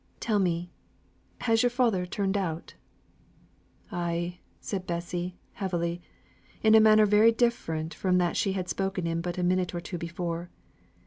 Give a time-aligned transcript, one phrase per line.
[0.19, 0.71] Tell me,
[1.41, 2.73] has your father turned out?"
[3.91, 6.01] "Ay!" said Bessy heavily
[6.63, 9.79] in a manner very different from that she had spoken in but a minute or
[9.79, 10.49] two before.